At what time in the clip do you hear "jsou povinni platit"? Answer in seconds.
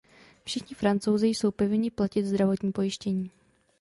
1.27-2.23